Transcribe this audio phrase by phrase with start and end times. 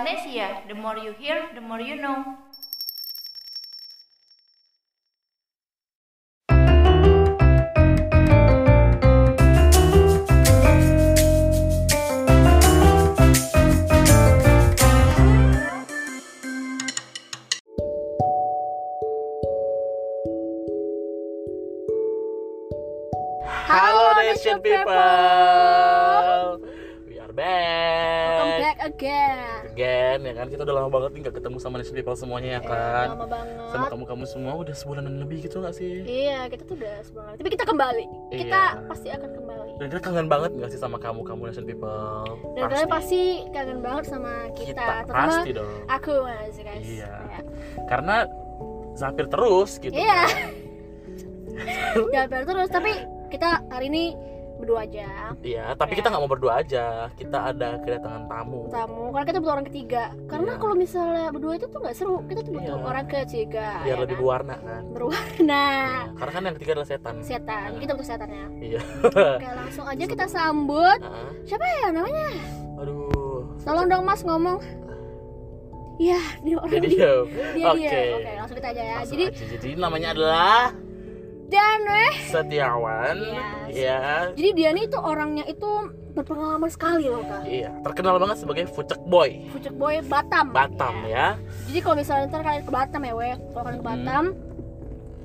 [0.00, 2.38] Planesia, the more you hear, the more you know.
[30.40, 33.26] Kan Kita udah lama banget nih gak ketemu sama Nation People semuanya ya kan Lama
[33.28, 33.68] banget.
[33.68, 36.00] Sama kamu-kamu semua udah sebulanan lebih gitu gak sih?
[36.02, 37.32] Iya, kita tuh udah sebulan.
[37.36, 38.04] Tapi kita kembali.
[38.32, 38.82] Kita Iya.
[38.84, 39.70] pasti akan kembali.
[39.76, 42.24] Dan kita kangen banget gak sih sama kamu-kamu Nation People?
[42.56, 44.72] Dan kalian pasti kangen banget sama kita.
[44.72, 46.82] Kita, Terutama pasti dong aku mas guys.
[46.82, 47.12] Iya.
[47.28, 47.40] Ya.
[47.86, 48.16] Karena
[48.92, 50.20] Zafir terus gitu Iya.
[50.26, 52.68] kan biar terus.
[52.68, 52.92] Tapi
[53.28, 54.04] kita hari ini
[54.60, 55.32] berdua aja.
[55.40, 59.10] Iya, tapi kita gak mau berdua aja Kita ada kedatangan tamu Tamu.
[59.10, 60.02] Karena kita butuh orang ketiga.
[60.24, 60.60] Karena Iya.
[60.60, 62.16] kalau misalnya berdua itu tuh nggak seru.
[62.24, 62.84] Kita tuh butuh Iya.
[62.84, 63.68] orang ketiga.
[63.80, 64.20] Biar ya lebih kan?
[64.20, 65.64] berwarna kan berwarna.
[66.14, 67.68] Karena kan yang ketiga adalah setan Setan.
[67.76, 68.44] Kita butuh setannya.
[68.60, 70.98] Iya Oke, langsung aja kita sambut.
[71.00, 72.28] Ah, Siapa ya namanya?
[72.76, 74.60] Aduh Tolong dong Mas ngomong.
[75.96, 77.12] Iya, dia orang Jadi dia.
[77.28, 78.00] dia Dia Oke.
[78.34, 78.96] langsung kita aja ya.
[78.96, 79.44] Langsung Jadi aja.
[79.52, 80.56] jadi namanya adalah
[81.50, 83.16] dan eh Setiawan
[83.68, 83.74] Yes.
[83.76, 84.00] ya
[84.32, 85.70] jadi dia nih tuh orangnya itu
[86.10, 87.42] berpengalaman sekali loh kak.
[87.44, 90.50] iya terkenal banget sebagai fucek boy Pucuk boy Batam.
[90.50, 91.34] Batam Iya.
[91.36, 93.92] ya Jadi kalau misalnya ntar kalian ke Batam ya, weh, kalau kalian ke Hmm.
[93.96, 94.24] Batam,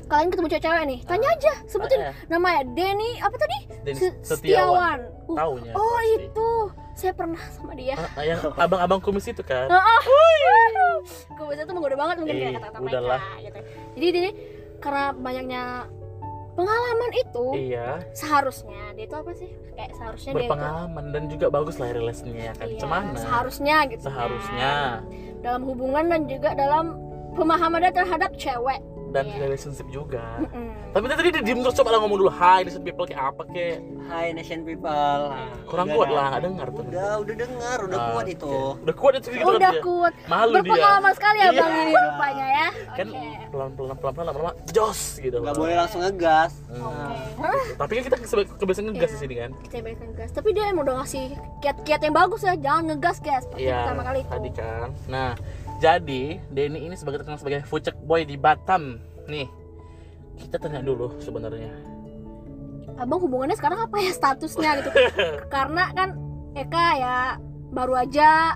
[0.05, 2.13] kalian ketemu cewek-cewek nih, tanya aja, sebutin Tanya.
[2.27, 3.57] namanya Denny apa tadi?
[3.83, 4.99] Denny Se- Setiawan.
[5.25, 6.13] Uh, taunya oh pasti.
[6.21, 6.49] itu,
[6.93, 7.97] saya pernah sama dia.
[8.13, 10.01] Ah, yang abang-abang kumis itu kan Oh,
[11.31, 13.21] Gue biasa tuh menggoda banget mungkin kayak kata-kata mereka udahlah.
[13.39, 13.59] gitu.
[13.95, 14.33] Jadi dia nih,
[14.77, 15.61] karena banyaknya
[16.55, 19.49] pengalaman itu, iya seharusnya dia itu apa sih?
[19.75, 23.77] Kayak seharusnya dia itu berpengalaman dan juga bagus lah relasinya ya kan Iya, Cemana seharusnya
[23.91, 24.03] gitu.
[24.07, 25.03] seharusnya kan.
[25.43, 26.85] dalam hubungan dan juga dalam
[27.35, 28.79] pemahamannya terhadap cewek.
[29.15, 29.39] Dan Iya.
[29.41, 30.91] relationship juga Mm-mm.
[30.91, 33.79] tapi tadi dia diem terus coba lah ngomong dulu hi this people kayak apa kayak
[34.05, 34.85] Hai Nation People.
[34.85, 38.53] Nah, kurang udah kuat lah nggak dengar tuh Udah, udah dengar, udah Ah, kuat itu.
[38.77, 39.81] udah kuat itu gitu kan Udah dia.
[39.81, 40.13] kuat.
[40.25, 41.57] malu dia Berpengalaman sekali ya Iya.
[41.57, 42.67] Bang ini rupanya ya.
[42.93, 43.07] kan
[43.49, 46.53] pelan-pelan pelan-pelan lama-lama jos gitu Gak boleh langsung ngegas.
[46.67, 46.85] Hmm.
[46.85, 47.17] Oke.
[47.41, 47.63] Hah?
[47.75, 48.15] Tapi kan kita
[48.53, 49.15] kebiasaan ngegas Iya.
[49.15, 49.49] di sini kan.
[49.63, 50.29] Kita balikan gas.
[50.29, 51.25] Tapi dia emang udah ngasih
[51.59, 52.53] kiat-kiat yang bagus ya.
[52.55, 53.41] Jangan ngegas gas.
[53.43, 53.77] Seperti Iya.
[53.81, 54.29] pertama kali itu.
[54.29, 54.89] Tadi kan.
[55.07, 55.31] Nah,
[55.85, 58.97] jadi Denny ini sebagai terkenal sebagai fucek boy di Batam.
[59.25, 59.45] Nih,
[60.35, 61.69] kita tanya dulu sebenarnya.
[62.95, 64.89] Abang hubungannya sekarang apa ya statusnya gitu?
[65.55, 66.17] Karena kan
[66.55, 67.17] Eka ya
[67.69, 68.55] baru aja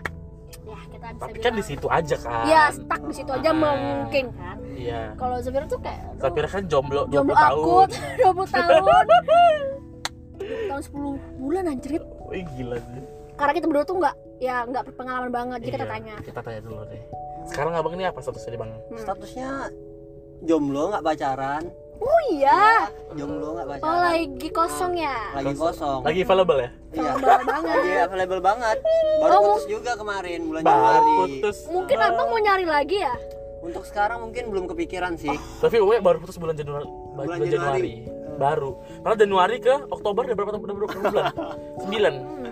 [0.63, 2.44] ya kita bisa Tapi kan di situ aja kan.
[2.47, 3.53] Ya stuck di situ aja Ah.
[3.53, 4.57] mungkin kan.
[4.72, 5.13] Iya.
[5.13, 7.53] Kalau Zafira tuh kayak Tapi kan jomblo 20 jomblo tahun.
[7.53, 7.89] akut
[8.23, 8.81] 20 tahun.
[10.39, 12.03] 20 tahun 10 bulan anjrit.
[12.25, 13.03] Wih gila sih.
[13.39, 15.59] Karena kita berdua tuh nggak ya nggak berpengalaman banget.
[15.61, 16.16] Jadi kita Iya, tanya.
[16.22, 17.03] Kita tanya dulu deh.
[17.47, 18.72] Sekarang abang ini apa statusnya nih bang?
[18.75, 19.00] Hmm.
[19.00, 19.50] Statusnya
[20.41, 21.63] jomblo nggak pacaran.
[22.00, 22.88] Oh iya.
[23.11, 24.00] Jomblo nggak Oh pacaran.
[24.05, 25.17] lagi kosong ya.
[25.33, 26.00] Lagi kosong.
[26.01, 26.69] Lagi available ya?
[26.91, 27.09] Iya.
[27.09, 27.73] Available banget.
[27.73, 28.77] Lagi available banget.
[29.17, 31.11] Baru Oh, putus juga kemarin bulan Baru Januari.
[31.17, 31.57] putus.
[31.69, 32.07] Mungkin Ah.
[32.09, 33.16] abang mau nyari lagi ya?
[33.59, 35.31] Untuk sekarang mungkin belum kepikiran sih.
[35.59, 36.88] Tapi gue baru putus bulan Januari.
[37.09, 37.51] Bulan, Bulan Januari.
[37.51, 37.94] Januari.
[38.38, 38.71] Baru.
[39.01, 41.25] Karena Januari ke Oktober udah berapa, udah berapa bulan?
[41.83, 42.48] 9.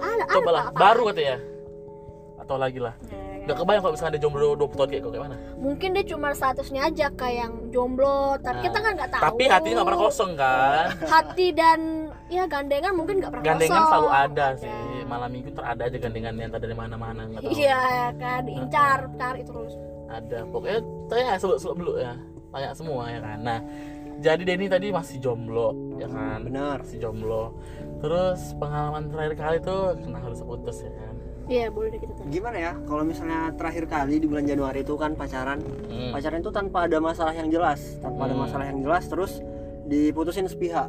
[0.00, 0.78] Ada ada Coba lah, apa?
[0.78, 1.36] baru katanya.
[2.36, 2.94] Atau lagi lah.
[3.40, 5.36] Gak kebayang kalau misalnya ada jomblo 20 tahun kayak kok kayak mana.
[5.56, 9.22] Mungkin dia cuma statusnya aja kayak yang jomblo, tapi Nah, kita kan nggak tahu.
[9.22, 10.86] Tapi hatinya gak pernah kosong kan.
[11.02, 11.80] Hati dan
[12.28, 13.90] ya gandengan mungkin nggak pernah Gandengan kosong.
[13.90, 14.72] selalu ada sih.
[15.02, 17.50] Malam minggu ntar ada aja gandengannya entah dari mana-mana nggak tahu.
[17.50, 17.82] Iya
[18.14, 19.72] kan, diincar, cari terus.
[20.06, 20.38] Ada.
[20.46, 20.78] Pokoknya
[21.08, 22.14] tanya seluk-seluk dulu ya.
[22.50, 23.38] Tanya semua ya kan.
[23.40, 23.58] Nah,
[24.20, 26.44] jadi Denny tadi masih jomblo ya kan.
[26.44, 26.84] Benar.
[26.84, 27.56] Masih jomblo.
[28.00, 31.14] Terus pengalaman terakhir kali tuh kena harus putus ya kan.
[31.46, 32.30] Iya boleh deh kita tanya.
[32.30, 35.58] Gimana ya kalau misalnya terakhir kali di bulan Januari itu kan pacaran.
[35.84, 36.10] Hmm.
[36.10, 38.42] Pacaran itu tanpa ada masalah yang jelas, tanpa ada Hmm.
[38.42, 39.32] masalah yang jelas terus
[39.84, 40.88] diputusin sepihak.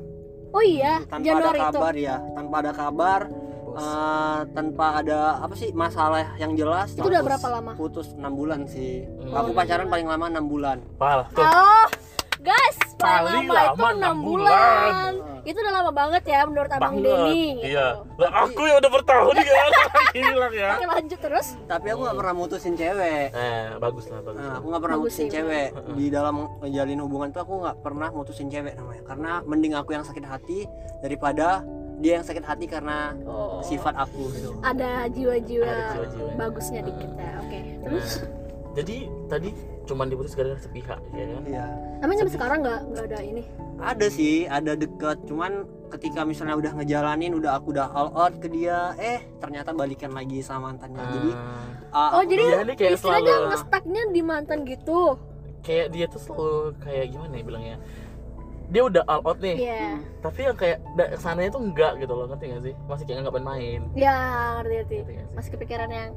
[0.51, 1.73] Oh iya, tanpa Januari ada itu.
[1.73, 3.81] kabar ya tanpa ada kabar Putus.
[3.81, 7.71] eh, tanpa ada apa sih masalah yang jelas Itu udah berapa lama?
[7.73, 9.31] putus enam bulan sih Hmm.
[9.33, 11.39] aku pacaran paling lama enam bulan Pal, tuh.
[11.39, 11.87] Oh,
[12.41, 14.51] guys, Paling paling lama, lama itu enam bulan.
[14.51, 15.13] bulan.
[15.41, 16.93] Itu udah lama banget ya menurut abang.
[16.95, 17.57] Denny.
[17.57, 17.65] gitu.
[17.67, 17.87] Iya.
[18.15, 19.61] Lah aku yang udah bertahun ya.
[20.17, 20.69] Hilang ya.
[20.71, 21.47] Oke lanjut terus.
[21.65, 24.37] tapi aku nggak pernah mutusin cewek Eh, bagus lah, bagus.
[24.37, 24.55] Nah, lah.
[24.57, 28.09] aku nggak pernah Bagus mutusin sih, cewek di dalam menjalin hubungan tuh aku nggak pernah
[28.11, 30.59] mutusin cewek namanya karena mending aku yang sakit hati
[30.99, 31.65] daripada
[31.97, 33.61] dia yang sakit hati karena Oh.
[33.61, 35.73] sifat aku gitu Ada jiwa-jiwa
[36.35, 37.31] bagusnya dikit ya.
[37.39, 37.59] Oke.
[37.79, 38.29] Terus Nah,
[38.73, 38.97] jadi
[39.27, 39.49] tadi
[39.91, 41.43] cuman diputus gara-gara sepihak ya kan?
[41.43, 41.65] iya.
[41.99, 43.43] Tapi sampai sekarang nggak nggak ada ini.
[43.77, 45.51] ada sih ada deket cuman
[45.89, 50.39] ketika misalnya udah ngejalanin udah aku udah all out ke dia eh ternyata balikan lagi
[50.39, 51.03] sama mantannya.
[51.03, 52.43] Jadi Ah, ah, oh aku jadi
[52.73, 55.19] kayak istilahnya selalu- ngestaknya di mantan gitu?
[55.61, 57.77] Kayak dia tuh selalu kayak gimana ya bilangnya?
[58.71, 59.57] Dia udah all out nih.
[59.59, 59.99] Iya.
[60.23, 62.73] Tapi yang kayak da- ke sananya tuh enggak gitu loh ngerti gak sih?
[62.87, 63.81] Masih kayak nggak main.
[63.93, 64.15] Ya
[64.57, 64.95] ngerti ngerti.
[64.95, 66.11] Ngerti masih kepikiran yang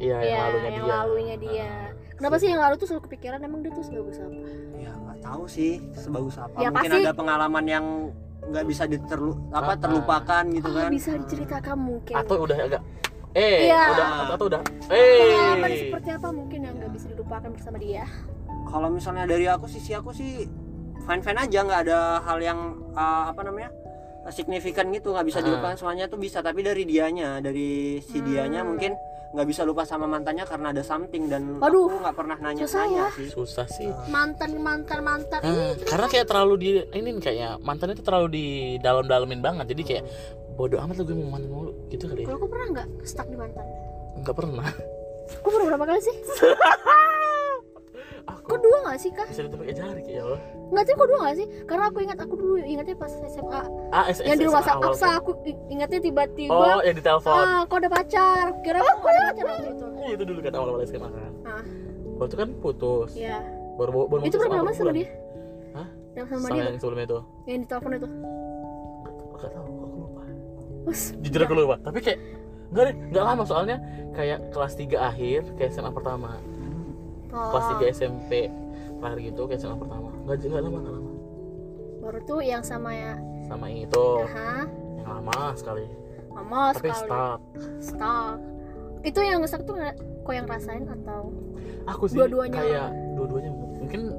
[0.00, 0.90] iya yang ya lalunya yang dia.
[0.90, 1.70] lalunya dia
[2.20, 4.36] kenapa sih yang lalu tuh selalu kepikiran emang dia tuh sebagus apa?
[4.76, 6.54] Ya nggak tahu sih sebagus apa.
[6.54, 7.84] Ya, mungkin pasti- ada pengalaman yang
[8.42, 10.90] nggak bisa diterlu apa Ah, terlupakan gitu Ah, kan.
[10.90, 12.14] bisa diceritakan mungkin.
[12.14, 12.82] Atau udah agak
[13.30, 13.82] eh Iya.
[13.88, 15.78] udah atau, atau udah pengalaman eh.
[15.80, 18.04] seperti apa mungkin yang nggak bisa dilupakan bersama dia?
[18.66, 20.44] Kalau misalnya dari aku sisi aku sih
[21.00, 22.58] fine fine aja nggak ada hal yang
[22.92, 23.70] ah, apa namanya
[24.28, 25.74] signifikan gitu nggak bisa dilupakan.
[25.74, 28.74] Semuanya tuh bisa tapi dari dianya dari si dianya Hmm.
[28.74, 28.92] mungkin
[29.30, 32.82] nggak bisa lupa sama mantannya karena ada something dan Waduh, aku nggak pernah nanya susah
[32.82, 33.06] nanya ya.
[33.14, 33.28] sih.
[33.30, 33.86] Susah sih.
[34.10, 35.40] Mantan mantan mantan.
[35.46, 36.68] Ah, karena kayak terlalu di
[36.98, 38.46] ini kayaknya mantannya tuh terlalu di
[38.82, 39.70] dalam-dalamin banget.
[39.70, 40.04] Jadi kayak
[40.58, 42.26] bodoh amat lah gue mau mantan mulu gitu kali ya.
[42.26, 43.66] Kalau aku pernah nggak stuck di mantan?
[44.18, 44.68] Nggak pernah.
[45.30, 46.16] Aku pernah berapa kali sih
[48.26, 49.26] aku kok dua nggak sih kak?
[49.28, 50.40] bisa ditepuk jari kayak ya Allah.
[50.70, 51.46] Nggak sih kok dua nggak sih?
[51.66, 53.60] Karena aku ingat aku dulu ingatnya pas SMA
[53.90, 55.30] ah S- yang di rumah awal Aksa aku
[55.66, 58.44] ingatnya tiba-tiba oh yang di telepon ah kok ada pacar?
[58.54, 61.32] Aku kira aku nggak ada pacar waktu itu Iya, itu dulu kan awal-awal SMA kan.
[61.44, 61.62] Ah.
[62.20, 63.10] Waktu kan putus.
[63.16, 63.38] Ya
[63.80, 65.08] baru baru, itu berapa lama sama dia?
[65.72, 65.88] Hah?
[66.12, 66.64] yang sama sama dia?
[66.68, 67.18] yang sebelumnya itu.
[67.48, 68.08] Yang di telepon itu?
[69.40, 70.22] Gak tahu aku lupa.
[71.24, 71.76] Jujur aku lupa.
[71.80, 72.18] Tapi kayak
[72.70, 73.42] nggak deh nggak lama.
[73.48, 73.76] Soalnya
[74.12, 76.36] kayak kelas 3 akhir kayak SMA pertama
[77.30, 78.30] oh, kelas 3 SMP
[78.96, 80.08] terakhir gitu kayak SMA pertama.
[80.24, 81.10] Nggak nggak lama nggak lama.
[82.00, 83.14] Baru tuh yang sama ya?
[83.44, 84.04] Sama yang itu.
[84.22, 84.66] Aha,
[84.96, 85.84] yang lama sekali.
[86.30, 87.00] Lama tapi sekali.
[87.02, 87.38] stuck.
[87.78, 88.36] Stuck.
[89.00, 91.32] Itu yang stuck tuh nggak- kok yang rasain atau
[91.84, 92.54] aku sih Dua-duanya.
[92.54, 94.12] kayak dua-duanya mungkin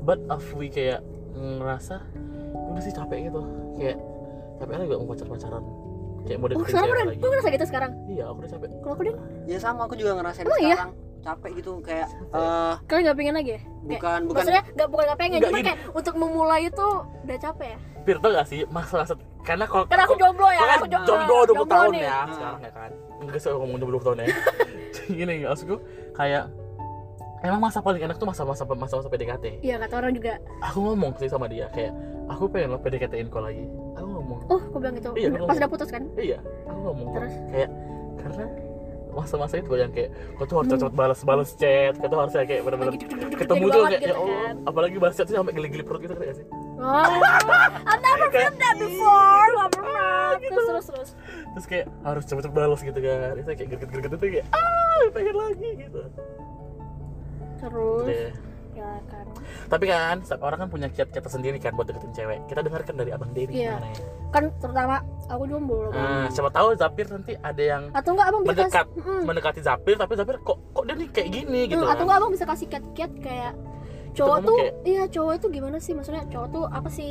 [0.00, 1.02] but of we kayak
[1.34, 1.98] ngerasa
[2.70, 3.42] udah sih capek gitu.
[3.74, 3.98] Kayak
[4.56, 5.64] capek aja gak mau pacar pacaran
[6.24, 7.20] kayak mau oh deketin sekarang cewek pernah lagi.
[7.20, 7.92] Gue ngerasa gitu sekarang?
[8.06, 8.68] Iya aku udah capek.
[8.80, 9.14] Kalau aku deh
[9.44, 10.78] ya sama aku juga ngerasain Emang iya?
[11.24, 13.50] Capek gitu kayak eh kalian nggak pengen lagi?
[13.50, 14.20] Ya Kayak- bukan.
[14.22, 16.88] bukan maksudnya nggak bukan nggak pengen cuma kayak untuk memulai itu
[17.24, 17.78] udah capek ya?
[18.04, 21.36] Pir tau gak sih masalah set- karena kalau karena aku jomblo ya aku jomblo, jomblo
[21.42, 22.02] 20 jomblo tahun nih.
[22.02, 22.26] ya Ah.
[22.28, 22.90] sekarang ya kan.
[23.18, 24.26] Enggak sih ngomong 20 tahun ya.
[25.10, 25.76] Gini nggak maksudku
[26.12, 26.44] kayak
[27.40, 30.40] Emang masa paling enak tuh masa-masa masa-masa PDKT iya kata orang juga.
[30.64, 31.92] Aku ngomong sih sama dia kayak
[32.26, 33.68] Aku pengen lo PDKT-in kau lagi.
[33.94, 34.40] Aku ngomong.
[34.48, 35.12] Oh aku bilang gitu.
[35.12, 36.08] Iya, pas udah putus kan?
[36.16, 37.08] Iya aku ngomong.
[37.14, 37.34] Terus?
[37.48, 37.70] Kayak
[38.16, 38.44] Karena
[39.14, 43.38] masa-masa itu yang kayak Kau tuh harus cepet balas-balas chat Kau tuh harus kayak deg-deg-deg
[43.38, 44.54] Ketemu tuh kayak gitu ya Allah kan.
[44.66, 46.46] Apalagi balas chat tuh sampai geli-geli perut gitu kan sih?
[46.82, 47.06] Oh
[47.86, 49.48] I've never felt that before.
[49.54, 51.10] gak pernah terus terus terus.
[51.54, 53.32] Terus kayak harus cepet-cepet balas gitu kan.
[53.38, 56.00] Itu kayak greget-greget itu kayak Ah pengen lagi gitu.
[57.62, 58.06] Terus?
[58.06, 58.32] Deh.
[58.74, 59.26] Ya kan
[59.64, 62.38] Tapi kan setiap orang kan punya kiat-kiat tersendiri kan buat deketin cewek.
[62.44, 63.74] Kita dengarkan dari Abang Denny Iya.
[63.74, 63.98] gimana ya.
[64.28, 64.94] kan terutama
[65.24, 65.94] aku jomblo kan.
[65.94, 69.20] Nah, siapa tahu Zapir nanti ada yang atau enggak abang bisa mendekat kasih Mm-mm.
[69.24, 71.92] mendekati Zapir tapi Zapir kok kok dia nih kayak gini gitu Hmm, kan.
[71.92, 73.52] atau enggak abang bisa kasih kiat-kiat kayak
[74.12, 77.10] cowok ngomong tuh kayak- iya cowok itu gimana sih maksudnya cowok tuh apa sih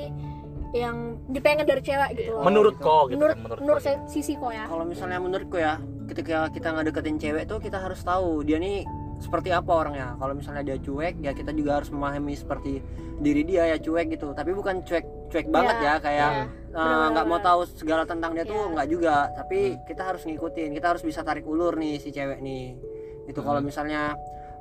[0.74, 2.84] yang dipengen dari cewek gitu loh Menurut gitu.
[2.84, 5.74] kok gitu menurut kan, menurut menurut kok saya- sisi kok ya kalau misalnya menurutku ya
[6.06, 8.84] ketika kita ngedeketin cewek tuh kita harus tahu dia nih
[9.24, 12.84] seperti apa orangnya kalau misalnya dia cuek ya kita juga harus memahami seperti
[13.18, 16.44] diri dia ya cuek gitu tapi bukan cuek cuek banget Iya, ya kayak iya.
[16.76, 18.72] eh, nggak mau tahu segala tentang dia tuh Iya.
[18.74, 22.76] nggak juga tapi kita harus ngikutin kita harus bisa tarik ulur nih si cewek nih
[23.24, 23.66] itu kalau Hmm.
[23.66, 24.12] misalnya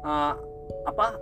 [0.01, 0.33] eh,
[0.85, 1.19] apa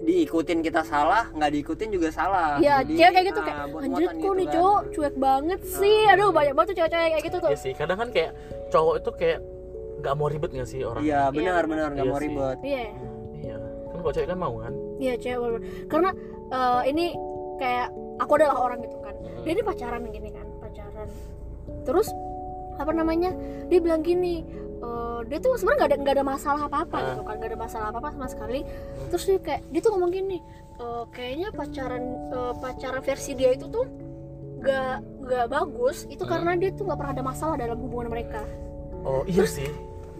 [0.00, 4.08] diikutin kita salah nggak diikutin juga salah Iya, Jadi, cewek kayak gitu ah, kayak anjir
[4.08, 4.54] kok gitu nih kan.
[4.54, 5.98] cowok cuek banget sih.
[6.08, 7.50] Aduh, banyak banget tuh cewek-cewek kayak gitu tuh.
[7.50, 8.30] Iya sih, kadang kan kayak
[8.68, 9.38] cowok itu kayak
[9.98, 11.02] nggak mau ribet nggak sih orang?
[11.02, 11.64] iya benar benar.
[11.66, 12.26] benar nggak Iya mau sih.
[12.26, 12.82] ribet Iya.
[13.38, 13.56] Iya.
[13.88, 14.72] Kan kalau cewek kan mau kan.
[14.96, 15.62] Iya, cewek bener-bener.
[15.86, 16.10] Karena
[16.48, 17.06] eh, ini
[17.56, 17.88] kayak
[18.18, 19.14] aku adalah orang gitu kan.
[19.14, 19.42] Hmm.
[19.42, 21.08] Dia ini pacaran gini kan, pacaran.
[21.82, 22.08] Terus
[22.74, 23.30] apa namanya?
[23.66, 24.46] Dia bilang gini,
[24.78, 27.04] eh, dia tuh sebenarnya nggak ada nggak ada masalah apa-apa Ah.
[27.08, 28.60] gitu kan, nggak ada masalah apa-apa sama sekali.
[29.08, 30.38] Terus dia kayak dia tuh ngomong gini,
[30.76, 33.86] eh, kayaknya pacaran eh, pacaran versi dia itu tuh
[34.58, 36.06] nggak nggak bagus.
[36.06, 36.30] Itu Hmm.
[36.32, 38.42] karena dia tuh nggak pernah ada masalah dalam hubungan mereka.
[39.00, 39.70] Oh iya sih.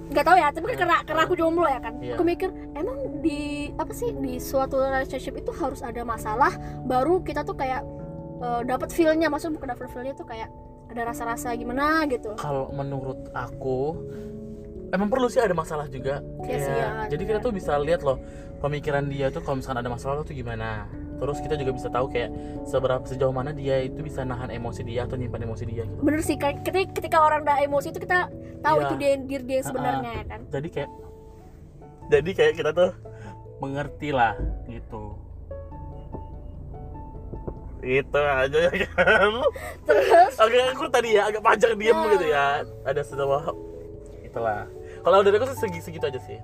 [0.08, 2.14] Nggak tahu ya tapi kan karena karena aku jomblo ya kan Iya.
[2.14, 3.40] aku mikir emang di
[3.72, 7.84] apa sih di suatu relationship itu harus ada masalah baru kita tuh kayak
[8.38, 10.48] eh, dapat feelnya maksudnya bukan dapat feelnya tuh kayak
[10.88, 14.00] ada rasa-rasa gimana gitu Kalau menurut aku
[14.88, 16.24] emang perlu sih ada masalah juga.
[16.40, 18.16] Iya sih, Kayak- ya, jadi kita tuh bisa lihat loh
[18.58, 20.88] pemikiran dia tuh kalau misalkan ada masalah tuh gimana.
[21.18, 22.30] Terus kita juga bisa tahu kayak
[22.62, 25.98] seberapa sejauh mana dia itu bisa nahan emosi dia atau nyimpan emosi dia gitu.
[25.98, 28.84] bener sih ketika, ketika orang udah emosi itu kita tahu Iya.
[28.84, 30.90] itu dia diri dia sebenarnya ya kan Jadi kayak
[32.08, 32.90] jadi kayak kita tuh
[33.58, 34.32] mengerti lah
[34.64, 35.18] gitu.
[37.78, 39.30] Itu aja ya kan.
[39.86, 42.10] terus agak aku tadi ya agak panjang diem Nah.
[42.10, 42.46] gitu ya
[42.82, 43.54] ada sebuah
[44.20, 44.66] itulah
[45.00, 46.38] kalau dari aku sih segi segitu aja sih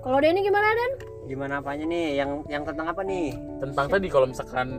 [0.00, 0.90] kalau dia ini gimana Dan
[1.24, 4.76] gimana apanya nih yang yang tentang apa nih tentang tadi kalau misalkan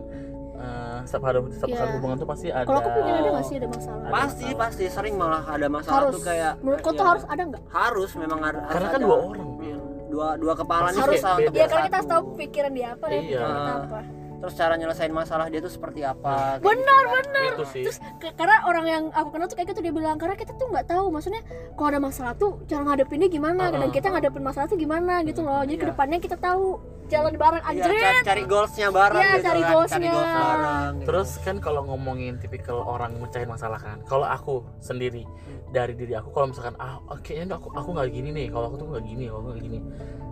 [0.55, 1.81] eh, setiap ada setiap Iya.
[1.81, 4.43] ada hubungan tuh pasti ada kalau aku pengen ada nggak sih ada masalah Ada pasti
[4.43, 4.61] masalah.
[4.61, 7.63] pasti sering malah ada masalah harus tuh kayak menurut kau tuh ya, harus ada nggak
[7.67, 9.05] harus memang harus karena kan ada.
[9.05, 9.77] dua orang Pir.
[10.07, 11.41] dua dua kepala nih Harus susah beda.
[11.41, 12.11] untuk ya karena kita bersatu.
[12.13, 13.19] tahu pikiran dia apa Iya.
[13.19, 13.99] pikiran kita apa
[14.37, 17.97] terus cara nyelesain masalah dia tuh seperti apa kayak benar gitu benar itu sih terus
[18.15, 20.85] ke- karena orang yang aku kenal tuh kayak gitu dia bilang karena kita tuh nggak
[20.85, 23.79] tahu maksudnya kalau ada masalah tuh cara ngadepinnya gimana Uh-uh.
[23.79, 25.81] dan kita ngadepin masalah tuh gimana gitu loh jadi Iya.
[25.81, 26.65] ke depannya kita tahu
[27.05, 29.69] jalan bareng Iya, anjrit cari, cari goalsnya bareng Iya, gitu cari kan.
[29.69, 29.93] goalsnya.
[29.95, 31.05] cari goals bareng gitu.
[31.05, 35.21] Terus kan kalau ngomongin tipikal orang mecahin masalah kan, kalau aku sendiri
[35.69, 38.75] dari diri aku kalau misalkan ah oh, kayaknya aku aku nggak gini nih, kalau aku
[38.75, 39.79] tuh nggak gini, kalau aku nggak gini.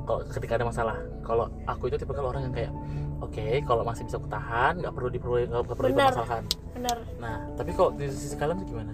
[0.04, 2.72] Kalau ketika ada masalah, kalau aku itu tipikal orang yang kayak
[3.24, 6.12] oke kalau masih bisa kutahan nggak perlu diperlu nggak perlu Benar.
[6.12, 6.44] dipermasalahkan.
[6.74, 8.94] bener Nah tapi kok di sisi kalian tuh gimana?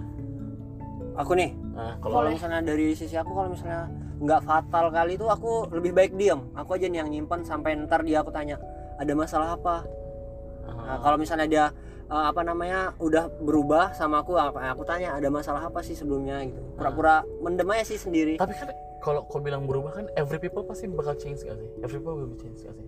[1.16, 3.88] aku nih Nah kalau misalnya dari sisi aku kalau misalnya
[4.20, 8.04] nggak fatal kali itu aku lebih baik diam aku aja nih yang nyimpan sampai ntar
[8.04, 8.60] dia aku tanya
[8.96, 9.84] ada masalah apa
[10.60, 11.66] Nah, Ah, kalau misalnya dia
[12.06, 16.46] eh, apa namanya udah berubah sama aku apa aku tanya ada masalah apa sih sebelumnya
[16.46, 18.70] gitu pura-pura mendem aja sih sendiri tapi kan
[19.00, 21.70] kalau kau bilang berubah kan every people pasti bakal change gak sih?
[21.80, 22.86] Every people will change gak sih?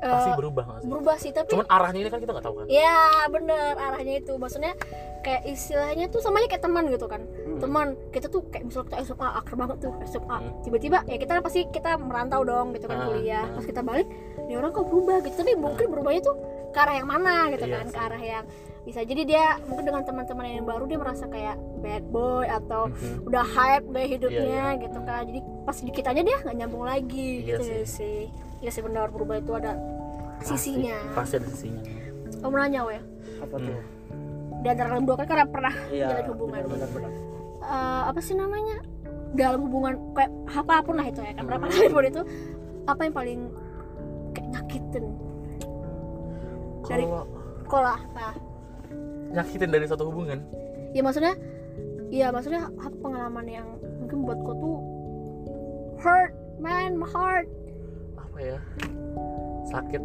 [0.00, 0.86] Pasti Eh, berubah gak sih?
[0.86, 2.66] berubah sih tapi Cuman arahnya ini kan kita nggak tahu kan?
[2.66, 4.72] ya bener arahnya itu maksudnya
[5.20, 7.58] kayak istilahnya tuh sama aja kayak teman gitu kan Hmm.
[7.58, 10.52] teman kita tuh kayak misalnya kita SMA akrab banget tuh SMA Hmm.
[10.62, 13.52] tiba-tiba ya kita pasti kita merantau dong gitu kan Ah, kuliah ah.
[13.52, 14.06] pas kita balik
[14.40, 16.36] ini orang kok berubah gitu tapi mungkin berubahnya tuh
[16.68, 17.92] ke arah yang mana gitu Iya kan sih.
[17.92, 18.44] ke arah yang
[18.80, 23.26] bisa jadi dia mungkin dengan teman-teman yang baru dia merasa kayak bad boy atau Mhm.
[23.26, 27.30] udah hype gaya hidupnya Iya, gitu kan jadi pas di kitanya dia nggak nyambung lagi
[27.42, 27.84] Iya gitu sih.
[27.84, 28.20] sih
[28.58, 29.78] ya sih benar berubah itu ada
[30.38, 30.96] Pasti- sisinya.
[31.12, 31.82] Pasti ada sisinya.
[32.38, 33.02] kamu nanya ya
[33.38, 33.66] apa tuh?
[33.68, 33.86] Hmm.
[34.58, 36.60] di antara kalian berdua kan karena pernah iya jalin hubungan.
[36.64, 37.12] benar-benar
[37.60, 38.80] Eh, apa sih namanya?
[39.30, 41.74] Dalam hubungan kayak apa pun lah itu ya kan berapa Hmm.
[41.74, 42.20] kali pun itu
[42.84, 43.40] apa yang paling
[44.32, 45.04] kayak nyakitin?
[46.82, 47.24] Dari- Kalau
[47.60, 48.32] sekolah nah
[49.30, 50.40] nyakitin dari satu hubungan,
[50.90, 51.36] ya maksudnya
[52.08, 53.66] ya maksudnya apa pengalaman yang
[54.00, 54.78] mungkin buat kau tuh
[55.98, 57.44] hurt man my heart
[58.38, 58.58] apa ya?
[59.66, 60.02] Sakit,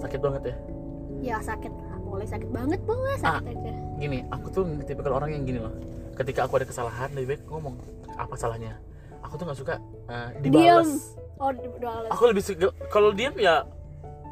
[0.00, 0.56] sakit banget ya.
[1.22, 3.40] ya sakit boleh sakit banget boleh Ah.
[3.40, 5.72] sakit aja Gini, aku tuh tipikal orang yang gini loh.
[6.16, 7.76] Ketika aku ada kesalahan, lebih baik ngomong
[8.14, 8.76] apa salahnya.
[9.20, 9.74] Aku tuh nggak suka
[10.06, 11.16] uh, dibales.
[11.36, 13.64] oh di udah Aku lebih suka kalau diam ya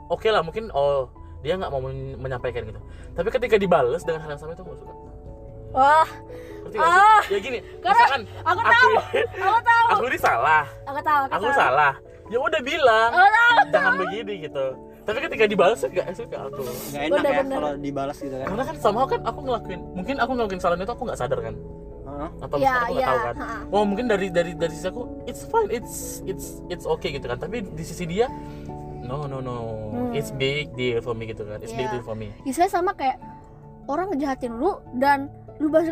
[0.07, 1.09] oke lah mungkin oh
[1.41, 2.81] dia nggak mau men- menyampaikan gitu.
[3.13, 4.93] Tapi ketika dibales dengan hal yang sama itu nggak suka.
[5.73, 6.09] wah?
[6.73, 7.21] Ah.
[7.29, 11.45] Ya gini, Karena misalkan aku aku tahu aku tahu aku ini salah, aku tahu aku
[11.45, 11.53] tahu.
[11.53, 11.93] salah.
[12.33, 14.65] Ya udah bilang, tahu jangan begini gitu.
[15.03, 16.62] Tapi ketika dibales nggak suka aku.
[16.62, 17.57] nggak enak ya Bener-bener.
[17.59, 20.93] kalau dibalas gitu kan Karena kan sama kan aku ngelakuin, mungkin aku ngelakuin kesalahan itu
[20.93, 21.55] aku nggak sadar kan,
[22.03, 22.29] Heeh.
[22.41, 23.35] atau ya misalkan aku nggak ya tahu kan.
[23.37, 23.47] ha.
[23.69, 27.37] Oh mungkin dari dari dari sisi aku it's fine it's it's it's okay gitu kan
[27.37, 28.31] tapi di sisi dia
[29.03, 29.57] no no no
[29.93, 30.09] Hmm.
[30.15, 31.93] it's big deal for me gitu kan it's big Iya.
[31.93, 33.21] deal for me Istilahnya sama kayak
[33.85, 35.85] orang ngejahatin lu dan lu balas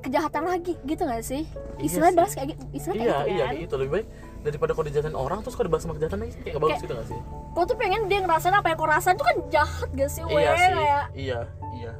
[0.00, 1.46] kejahatan lagi gitu gak sih?
[1.76, 2.18] Iya Istilahnya sih.
[2.18, 3.46] balas kayak gitu, istilah iya kayak gitu iya kan.
[3.46, 4.06] kayak gitu lebih baik
[4.44, 6.94] daripada kalau dijahatin orang terus kalau dibalas sama kejahatan lagi kayak gak bagus Kayak- gitu
[6.94, 7.20] gak sih
[7.50, 10.22] Kau tuh pengen dia ngerasain apa yang kau rasain itu kan jahat gak sih?
[10.22, 11.38] iya Weh, sih kayak iya
[11.72, 11.92] iya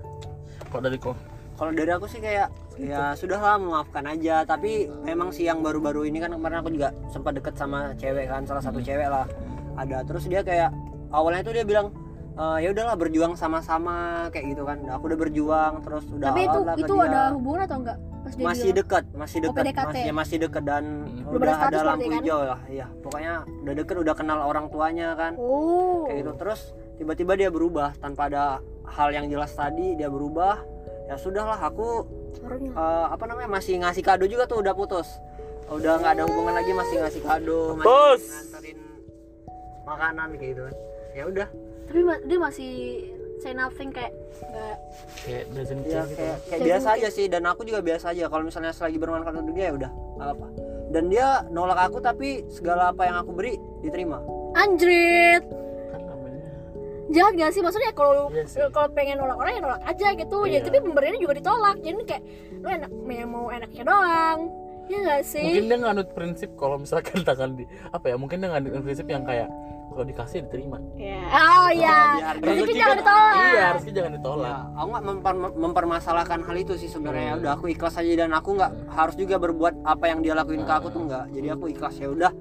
[0.66, 1.16] kok dari kok
[1.54, 4.70] kalau dari aku sih kayak ya sudahlah memaafkan aja tapi
[5.00, 8.60] memang sih yang baru-baru ini kan kemarin aku juga sempat deket sama cewek kan salah
[8.60, 8.86] satu Hmm.
[8.86, 9.24] cewek lah
[9.74, 10.74] ada terus dia kayak
[11.08, 11.94] awalnya itu dia bilang
[12.34, 16.58] "Eh, ya udahlah berjuang sama-sama kayak gitu kan aku udah berjuang terus udah Tapi itu
[16.76, 17.06] itu dia.
[17.06, 17.98] ada hubungan atau enggak?
[18.24, 19.84] Pas dia masih dekat masih Oh, dekat PDKT.
[19.86, 21.28] masih masih dekat dan Hmm.
[21.30, 22.14] Udah ada lampu kan?
[22.18, 26.08] hijau lah iya pokoknya udah deket udah kenal orang tuanya kan Oh.
[26.08, 26.60] kayak gitu terus
[26.94, 28.44] tiba-tiba dia berubah tanpa ada
[28.86, 30.64] hal yang jelas tadi dia berubah
[31.04, 32.08] ya sudahlah aku
[32.40, 32.72] Orangnya.
[32.72, 35.08] eh, apa namanya masih ngasih kado juga tuh udah putus
[35.66, 38.78] udah nggak ada hubungan lagi masih ngasih kado masih nganterin
[39.82, 40.74] makanan kayak gitu kan
[41.12, 41.48] ya udah
[41.84, 42.72] Tapi dia masih
[43.44, 44.76] say nothing kayak enggak
[45.20, 48.16] kayak doesn't ya care gitu kayak kayak Kayak biasa aja sih dan aku juga biasa
[48.16, 50.46] aja kalau misalnya selagi bermanfaat untuk dia ya udah nggak apa
[50.96, 54.24] dan dia nolak aku tapi segala apa yang aku beri diterima
[54.56, 55.44] anjrit.
[55.92, 56.00] kan
[57.12, 57.60] Jahat gak sih?
[57.60, 58.64] Maksudnya kalau Iya sih.
[58.72, 60.48] kalau pengen nolak orang ya nolak aja gitu.
[60.48, 60.64] Iya.
[60.64, 61.76] Ya, tapi pemberiannya juga ditolak.
[61.84, 62.22] Jadi kayak
[62.64, 64.38] lu enak yang mau enaknya doang.
[64.88, 65.44] Ya gak sih?
[65.44, 69.24] mungkin dia nganut prinsip kalau misalkan tangan di apa ya mungkin dia nganut prinsip yang
[69.24, 69.48] kayak
[69.86, 71.20] kalau dikasih diterima Ya.
[71.30, 71.98] Oh iya.
[72.34, 73.34] Rezeki Rezeki jangan kan- ditolak.
[73.46, 77.40] iya rezeki jangan ditolak Ya, aku nggak memper- mempermasalahkan hal itu sih sebenarnya Hmm.
[77.40, 80.72] udah aku ikhlas aja dan aku nggak harus juga berbuat apa yang dia lakuin ke
[80.72, 82.32] aku tuh nggak jadi aku ikhlas ya udah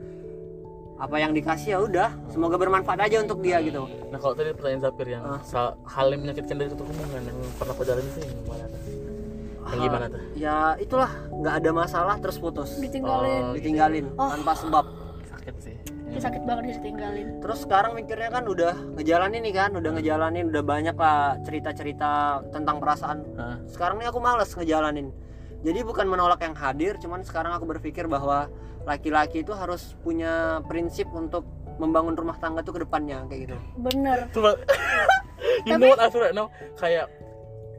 [0.96, 4.82] apa yang dikasih ya udah semoga bermanfaat aja untuk dia gitu nah kalau tadi pertanyaan
[4.84, 5.42] Zapir yang Ah.
[5.44, 8.66] sa- hal yang menyakitkan dari satu hubungan yang pernah kau jalani itu yang mana
[9.66, 14.30] yang gimana tuh ya itulah nggak ada masalah terus putus ditinggalin Oh, ditinggalin Oh.
[14.32, 14.86] tanpa sebab
[15.44, 15.76] sakit sih.
[16.08, 17.28] Ya, sakit banget dia ditinggalin.
[17.44, 22.80] Terus sekarang mikirnya kan udah ngejalanin nih kan udah ngejalanin udah banyak lah cerita-cerita tentang
[22.80, 23.18] perasaan.
[23.36, 23.60] Hah?
[23.68, 25.12] sekarang nih aku males ngejalanin.
[25.68, 28.48] Jadi bukan menolak yang hadir cuman sekarang aku berpikir bahwa
[28.88, 31.44] laki-laki itu harus punya prinsip untuk
[31.76, 33.56] membangun rumah tangga tuh ke depannya kayak gitu.
[33.84, 34.28] Bener.
[34.36, 34.56] Coba.
[35.68, 36.48] You know what I feel right now?
[36.80, 37.12] Kayak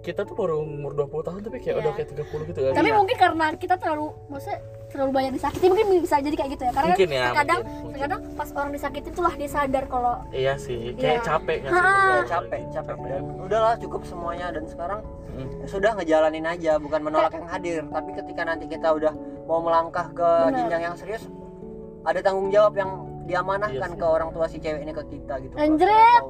[0.05, 1.81] Kita tuh baru umur 20 tahun Tapi kayak Iya.
[1.81, 2.73] udah kayak 30 gitu kan?
[2.77, 2.97] Tapi Iya.
[3.01, 4.61] mungkin karena kita terlalu maksudnya
[4.95, 7.75] terlalu banyak disakiti mungkin bisa jadi kayak gitu ya karena Mungkin kan ya, terkadang mungkin,
[7.75, 7.93] mungkin.
[7.93, 11.27] terkadang pas orang disakitin itulah dia sadar kalau Iya sih Kayak Iya.
[11.27, 11.83] capek kan Ha.
[11.83, 15.01] sih ya, capek capek dan udahlah cukup semuanya dan sekarang
[15.35, 15.51] Mm.
[15.51, 19.11] ya sudah ngejalanin aja bukan menolak yang hadir tapi ketika nanti kita udah
[19.45, 20.55] mau melangkah ke Benar.
[20.57, 21.27] jenjang yang serius
[22.01, 22.91] ada tanggung jawab yang
[23.25, 23.99] diamanahkan Iya sih.
[23.99, 26.23] ke orang tua si cewek ini ke kita gitu Anjret.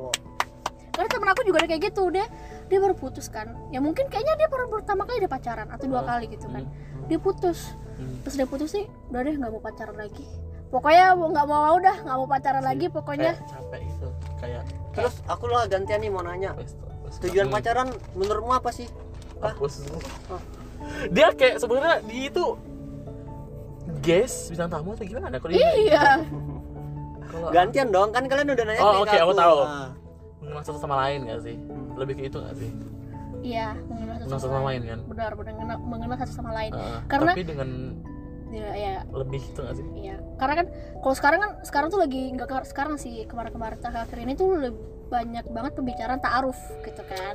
[0.88, 2.24] Karena temen aku juga ada kayak gitu dia
[2.64, 6.00] dia baru putus kan ya mungkin kayaknya dia baru pertama kali dia pacaran atau dua
[6.00, 6.08] Hmm.
[6.08, 7.04] kali gitu kan Hmm.
[7.04, 8.16] dia putus Hmm.
[8.26, 10.24] terus dia putus sih udah deh nggak mau pacaran lagi
[10.68, 14.08] pokoknya mau nggak mau udah nggak mau pacaran lagi pokoknya Kayak capek gitu
[14.42, 14.62] Kayak
[14.94, 16.50] terus aku lah gantian nih mau nanya
[17.22, 18.90] tujuan pacaran menurutmu apa sih
[19.42, 19.50] Hah?
[19.54, 19.74] Hapus.
[20.30, 20.40] Oh.
[21.10, 22.44] Dia kayak sebenarnya dia itu
[24.00, 25.36] Guys, bintang tamu atau gimana?
[25.36, 26.20] Kalau dia iya
[27.24, 29.58] kalau gantian dong kan kalian udah nanya Oh, nih ke oke, aku tahu.
[29.64, 29.88] Nah,
[30.44, 31.56] mengenal satu sama lain gak sih?
[31.96, 32.70] Lebih ke itu gak sih?
[33.44, 34.98] Iya mengenal satu satu sama lain kan?
[35.04, 37.00] benar benar mengenal, mengenal satu sama lain Heeh.
[37.06, 37.68] Karena- tapi dengan
[38.48, 39.86] ya, ya lebih itu gak sih?
[39.98, 40.66] Iya, karena kan
[41.02, 44.78] kalau sekarang kan sekarang tuh lagi nggak sekarang sih kemarin-kemarin akhir ini tuh lebih
[45.10, 47.34] banyak banget pembicaraan ta'aruf gitu kan.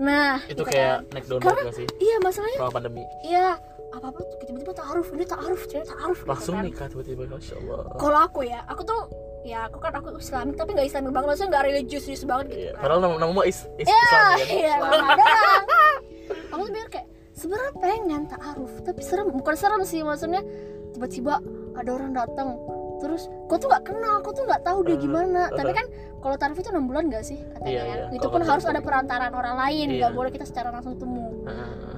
[0.00, 1.12] Nah, Itu gitu kayak kan.
[1.12, 1.86] naik Karena- gak sih?
[2.00, 3.46] iya masalahnya Selama pandemi iya
[3.90, 6.64] apa apa tiba-tiba ta'aruf ini ta'aruf ini ta'aruf gitu Langsung kan.
[6.64, 9.00] nikah tiba-tiba, Masya Allah Kalau aku ya, aku tuh
[9.40, 12.72] ya aku kan aku Islamik tapi nggak Islamik banget maksudnya nggak religius banget gitu Iya,
[12.72, 12.82] kan.
[12.84, 14.38] padahal nama namamu is, is Iya, Islam kan?
[14.50, 14.74] iya.
[16.52, 20.44] Aku tuh kayak sebenarnya pengen ta'aruf, tapi serem, bukan serem sih maksudnya
[20.92, 21.40] tiba-tiba
[21.72, 22.58] ada orang datang
[23.00, 25.48] terus kau tuh nggak kenal, kau tuh nggak tahu dia Eh, gimana.
[25.48, 25.56] eh.
[25.56, 25.86] Tapi kan
[26.20, 27.98] kalau ta'aruf itu enam bulan gak sih katanya Iya, kan?
[28.12, 28.16] iya.
[28.20, 30.18] Itu pun harus ada perantaraan orang lain, nggak Iya.
[30.18, 31.48] boleh kita secara langsung temu.
[31.48, 31.96] Heeh.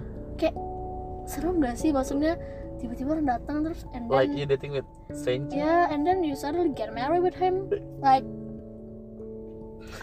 [1.22, 2.34] Serem gak sih maksudnya
[2.78, 5.56] tiba-tiba orang datang terus and then Like you dating with stranger?
[5.56, 7.68] Yeah and then you suddenly get married with him.
[7.98, 8.24] Like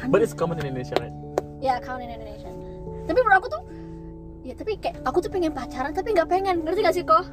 [0.07, 1.13] But it's common in Indonesia right?
[1.59, 2.47] ya count in Indonesia.
[3.03, 3.63] Tapi menurut aku tuh
[4.43, 6.63] ya tapi kayak aku tuh pengen pacaran tapi nggak pengen.
[6.63, 7.25] Ngerti gak sih kok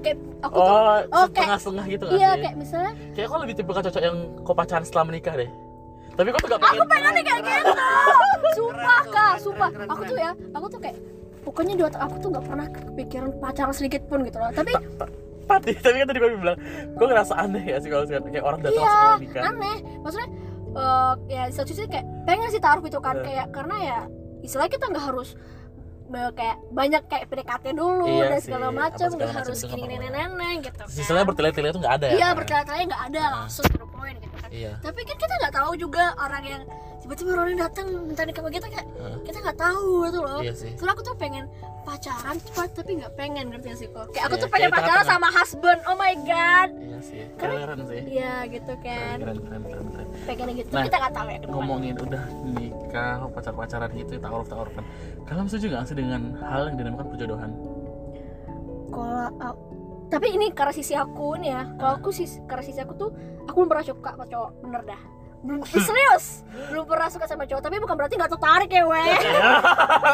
[0.00, 2.40] kayak aku tuh Oh, oh, setengah-setengah gitu gak iya sih?
[2.40, 5.50] kayak misalnya Kayak kok lebih tipe cocok yang kau pacaran setelah menikah deh.
[6.14, 7.72] Tapi kok tuh gak pengen aku pengen nih kayak gitu.
[8.50, 9.70] Sumpah kak sumpah.
[9.88, 10.96] aku tuh ya aku tuh kayak
[11.40, 14.72] pokoknya di otak aku tuh nggak pernah kepikiran pacaran sedikit pun gitu loh tapi
[15.42, 16.58] Tapi, tapi kan tadi gue bilang
[16.94, 20.28] Gue ngerasa aneh ya sih kalau sekarang Kayak orang datang Iya, langsung nikah aneh maksudnya
[20.70, 23.22] eh, ya di satu sisi kayak pengen sih taruh gitu kan Eh.
[23.24, 23.98] kayak karena ya
[24.40, 25.28] istilahnya kita nggak harus
[26.08, 30.06] eh, kayak banyak kayak PDKT dulu Iya dan segala macam nggak harus nggak gini apa-apa.
[30.06, 32.12] nenek-nenek gitu kan Sisanya bertele-tele itu gak ada ya?
[32.12, 32.36] iya kan?
[32.38, 36.04] bertele-tele nggak ada langsung to the point gitu Iya tapi kan kita nggak tahu juga
[36.16, 36.62] orang yang
[37.00, 39.16] tiba-tiba orang yang datang minta nikah sama kita kayak Heeh.
[39.24, 41.44] kita nggak tahu gitu loh Iya sih Soalnya aku tuh pengen
[41.80, 44.84] pacaran cepat tapi nggak pengen ngerti gak sih kok kayak aku Iya, tuh pengen pacaran
[45.00, 45.16] tengah-tengah.
[45.16, 49.62] sama husband oh my god Iya sih Karena- Keren sih iya gitu kan Keren, keren,
[49.64, 50.06] keren, keren.
[50.26, 51.52] pengen gitu Nah, kita nggak tahu ya depan.
[51.56, 54.84] Ngomongin udah nikah, pacar-pacaran gitu, ta'aruf-ta'arufan
[55.24, 57.50] Kalian setuju gak sih dengan hal yang dinamakan perjodohan?
[58.90, 59.54] kalau
[60.10, 61.62] tapi ini karena sisi aku nih ya.
[61.72, 65.02] Kalau aku sih karena sisi aku tuh aku belum pernah suka sama cowok bener dah.
[65.40, 67.62] Belum serius belum pernah suka sama cowok.
[67.62, 69.08] Tapi bukan berarti nggak tertarik ya weh.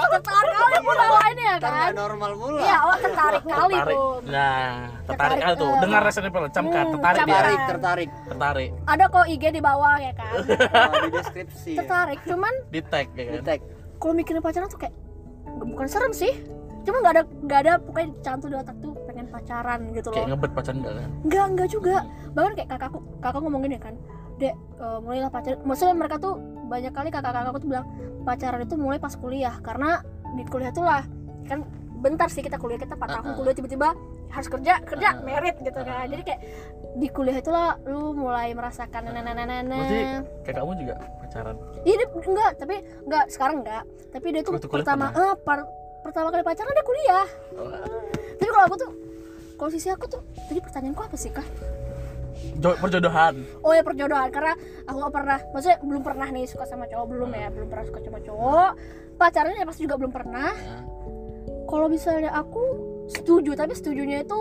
[0.09, 1.90] Tertarik kali pun lain ya kan kan?
[1.92, 2.61] normal pula.
[2.61, 4.11] Iya awak tertarik kali tuh.
[4.26, 4.68] Nah,
[5.02, 5.66] tertarik Tertarik, kali tuh.
[5.66, 5.80] Eh.
[5.80, 7.35] Dengar resonnya pelan, camkan, Hmm, tertarik camkan.
[7.35, 8.09] tertarik tertarik.
[8.28, 10.32] Tertarik, ada kok IG di bawah ya kan?
[10.37, 11.78] Oh, di deskripsi ya.
[11.80, 13.44] tertarik cuman di tag ya di kan?
[13.44, 13.61] tag.
[13.96, 14.94] Kalau mikirin pacaran tuh kayak
[15.48, 16.32] nggak- bukan serem sih.
[16.85, 18.94] Cuma nggak ada nggak ada pokoknya cantu di otak tuh
[19.29, 21.11] pacaran gitu Kayak loh ngebet pacaran gak kan?
[21.23, 21.97] enggak enggak juga
[22.33, 23.95] bahkan kayak kakakku kakak ngomong gini kan
[24.37, 26.35] dek eh, mulailah pacaran maksudnya mereka tuh
[26.67, 27.87] banyak kali kakak-kakakku tuh bilang
[28.23, 31.03] pacaran itu mulai pas kuliah karena di kuliah tuh lah
[31.47, 31.62] kan
[31.97, 33.37] bentar sih kita kuliah kita 4 tahun Uh-uh.
[33.37, 33.89] kuliah tiba-tiba
[34.29, 35.25] harus kerja kerja Uh-uh.
[35.25, 36.41] merit gitu kan jadi kayak
[36.97, 39.89] di kuliah itulah lu mulai merasakan Berarti nenek-nenek
[40.43, 43.85] kayak kamu juga pacaran Iya enggak, tapi enggak sekarang enggak.
[44.11, 45.69] Tapi dia tuh Waktu pertama eh par-
[46.01, 47.27] pertama kali pacaran dia kuliah.
[48.37, 48.91] Tapi kalau aku tuh
[49.57, 51.45] kalau sisi aku tuh tadi pertanyaanku apa sih kak?
[52.61, 54.53] Jo- perjodohan Oh ya perjodohan karena
[54.85, 57.99] aku gak pernah, maksudnya belum pernah nih suka sama cowok belum ya, belum pernah suka
[58.05, 58.71] sama cowok.
[59.16, 60.53] Pacarannya ya pasti juga belum pernah.
[60.53, 60.85] Nah,
[61.66, 62.62] Kalau misalnya aku
[63.09, 64.38] setuju, tapi setujunya itu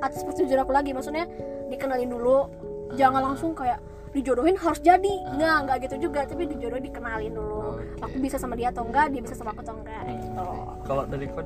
[0.00, 1.26] atas persetujuan aku lagi, maksudnya
[1.68, 2.48] dikenalin dulu,
[2.96, 3.82] jangan langsung kayak
[4.14, 7.76] dijodohin harus jadi, nggak nggak gitu juga, tapi dijodohin dikenalin dulu.
[7.76, 7.84] Oke.
[8.00, 10.46] Aku bisa sama dia atau enggak, dia bisa sama aku atau enggak Hmm, gitu.
[10.86, 11.42] Kalau dari kau?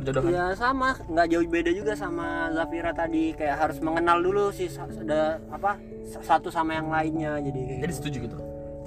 [0.00, 0.30] Perjodohan?
[0.30, 3.32] Ya sama, nggak jauh beda juga sama Zafira tadi.
[3.32, 7.36] Kayak harus mengenal dulu sih sudah apa sa- satu sama yang lainnya.
[7.38, 8.38] Jadi kayak jadi setuju gitu?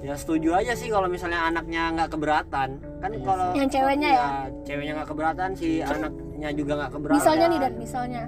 [0.02, 2.76] Ya setuju aja sih kalau misalnya anaknya nggak keberatan.
[3.00, 4.26] Kan Iya kalau Yang ceweknya ya?
[4.60, 7.16] ceweknya nggak keberatan si anaknya juga nggak keberatan.
[7.16, 8.22] Misalnya nih dan misalnya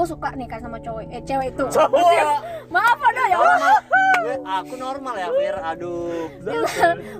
[0.00, 1.64] Kok suka nih kan sama cowok eh cewek itu.
[1.76, 2.40] Cowok.
[2.72, 3.76] maaf ada ya Allah.
[4.64, 5.56] Aku normal ya Fir.
[5.60, 6.32] Aduh.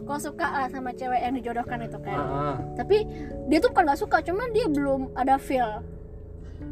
[0.08, 2.16] Kok suka lah sama cewek yang dijodohkan itu kan?
[2.16, 2.54] Heeh.
[2.80, 2.96] tapi
[3.52, 5.84] dia tuh bukan nggak suka cuman dia belum ada feel.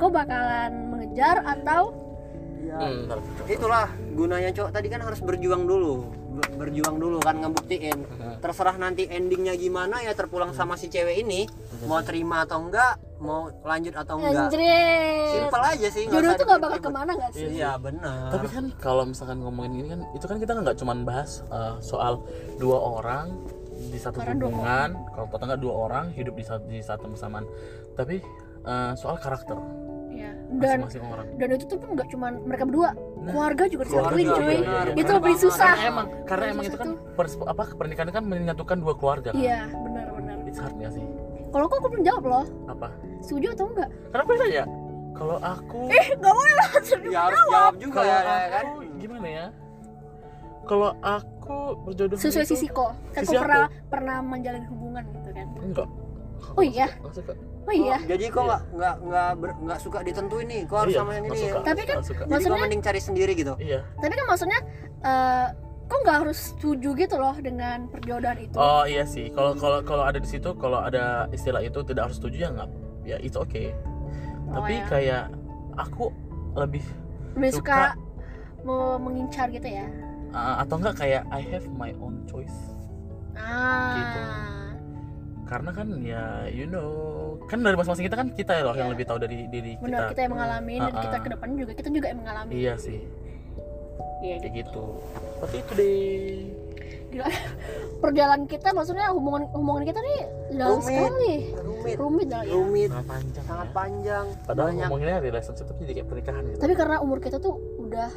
[0.00, 1.92] Kok bakalan mengejar atau
[2.58, 3.08] Ya, Hmm,
[3.46, 6.10] itulah gunanya cowok tadi kan harus berjuang dulu
[6.56, 7.98] berjuang dulu kan ngebuktiin.
[8.38, 11.44] Terserah nanti endingnya gimana ya terpulang sama si cewek ini.
[11.86, 14.54] Mau terima atau enggak mau lanjut atau enggak.
[15.34, 17.46] Simpel aja sih nggak jodoh tuh gak bakal ke mana gak sih?
[17.58, 18.30] Iya benar.
[18.30, 22.22] Tapi kan kalau misalkan ngomongin ini kan itu kan kita nggak cuman bahas uh, soal
[22.62, 23.34] dua orang
[23.78, 24.90] di satu Karena hubungan.
[25.14, 27.46] kalau atau enggak dua orang hidup di satu di satu bersamaan
[27.94, 28.18] tapi
[28.66, 29.54] uh, soal karakter
[30.48, 31.26] Dan orang.
[31.36, 34.56] dan itu tuh pun nggak cuman mereka berdua Nah, keluarga juga disatuin cuy.
[34.64, 35.72] benar, itu lebih susah.
[35.76, 36.96] Karena emang karena emang itu kan tuh.
[37.12, 39.36] pers- apa pernikahan kan menyatukan dua keluarga kan?
[39.36, 40.36] Iya benar benar.
[40.48, 41.04] It's hard sih?
[41.48, 42.44] Kalau kok aku belum jawab loh.
[42.64, 42.88] Apa?
[43.20, 43.90] Setuju atau enggak?
[44.08, 44.64] Kenapa ya ya?
[45.12, 47.72] Kalau aku eh nggak boleh lah ya harus jawab.
[47.76, 48.64] juga kalau ya, aku kan?
[48.96, 49.46] gimana ya?
[50.64, 52.92] Kalau aku berjodoh sesuai itu- sisi kok.
[53.12, 53.42] Kan Sisi aku?
[53.44, 55.46] pernah pernah menjalin hubungan gitu kan.
[55.58, 55.88] Enggak.
[56.54, 56.88] Oh iya?
[57.10, 57.32] Suka.
[57.68, 58.46] Oh iya Oh, jadi kok Iya.
[58.48, 58.94] nggak nggak
[59.36, 62.22] nggak nggak suka ditentuin nih kok harus Iya, sama yang ini suka, Tapi kan suka.
[62.22, 64.58] jadi Maksudnya- mending cari sendiri gitu iya tapi kan maksudnya
[65.00, 65.46] eh
[65.84, 70.04] kok nggak harus setuju gitu loh dengan perjodohan itu Oh iya sih, kalau kalau kalau
[70.04, 72.68] ada di situ, kalau ada istilah itu tidak harus setuju ya nggak,
[73.06, 73.72] ya it's okay.
[74.48, 74.84] Oh, Tapi ya.
[74.84, 75.24] kayak
[75.74, 76.12] aku
[76.54, 76.84] lebih
[77.34, 78.64] lebih suka, suka.
[78.64, 79.88] mau mengincar gitu ya
[80.30, 82.56] uh, atau enggak kayak I have my own choice.
[83.34, 84.20] ah Gitu.
[85.48, 86.92] Karena kan ya you know,
[87.44, 88.94] kan dari masing-masing kita kan kita loh yang Iya.
[88.94, 90.10] lebih tahu dari diri benar kita.
[90.10, 91.20] kita yang mengalami dan Ah, kita ah.
[91.20, 93.00] ke depannya juga kita juga yang mengalami Iya sih,
[94.20, 94.60] iya kayak gitu.
[94.60, 94.84] gitu.
[95.34, 96.36] Seperti itu deh.
[97.08, 97.24] Gila.
[97.98, 100.20] perjalanan kita maksudnya hubungan hubungan kita nih
[100.52, 100.86] dalam Rumit.
[100.86, 103.44] sekali rumit rumit lah ya rumit Sangat panjang.
[103.44, 103.72] sangat ya.
[103.72, 106.58] panjang Padahal banyak ngomonginnya relationship tapi jadi kayak pernikahan gitu.
[106.58, 108.10] tapi karena umur kita tuh udah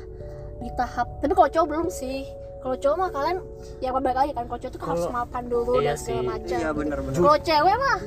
[0.59, 2.27] di tahap tapi kalau cowok belum sih
[2.61, 3.37] kalau cowok mah kalian
[3.77, 4.45] ya balik lagi kan.
[4.45, 6.27] Kalau cowok tuh harus Kalau- mapan dulu iya dan segala sih.
[6.29, 6.57] macam.
[6.57, 7.99] Iya benar benar kalau cewek mah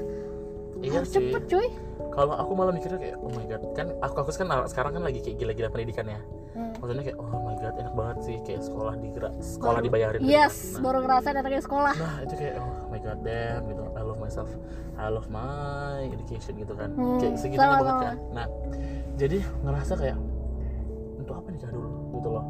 [0.79, 1.17] Iya harus sih.
[1.19, 1.69] cepet cuy.
[2.15, 5.19] Kalau aku malah mikirnya kayak oh my god, kan aku aku kan sekarang kan lagi
[5.19, 6.21] kayak gila-gila pendidikan ya.
[6.55, 6.71] Hmm.
[6.79, 8.37] maksudnya kayak oh my god enak banget sih.
[8.47, 10.21] Kayak sekolah digerak sekolah Baru- dibayarin.
[10.23, 11.95] Yes nah, baru ngerasain datangnya sekolah.
[11.97, 13.83] Nah itu kayak oh my god damn gitu.
[13.91, 14.51] I love myself.
[14.95, 16.95] I love my education gitu kan.
[16.95, 18.17] Hmm, kayak segitunya sama, banget kan.
[18.31, 18.47] Nah
[19.15, 20.19] jadi ngerasa kayak
[21.19, 22.45] untuk apa nikah dulu gitu loh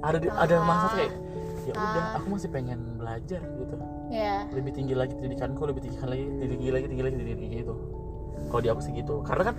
[0.00, 1.12] ada di, ada masa tuh kayak
[1.60, 2.16] ya udah Ah.
[2.16, 3.76] aku masih pengen belajar gitu.
[4.10, 7.74] Ya lebih tinggi lagi pendidikanku lebih tinggi lagi tinggi lagi tinggi lagi tinggi lagi gitu.
[8.48, 9.20] Kalau di aku sih gitu.
[9.22, 9.56] Karena kan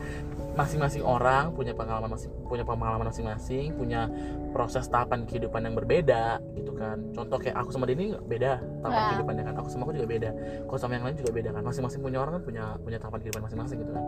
[0.58, 4.10] masing-masing orang punya pengalaman masing punya pengalaman masing-masing punya
[4.52, 7.00] proses tahapan kehidupan yang berbeda gitu kan.
[7.16, 9.08] Contoh kayak aku sama Denny beda tahapan Ya.
[9.16, 9.56] kehidupannya kan.
[9.62, 10.30] Aku sama aku juga beda.
[10.68, 11.62] Kalau sama yang lain juga beda kan.
[11.64, 14.04] Masing-masing punya orang kan punya punya tahapan kehidupan masing-masing gitu kan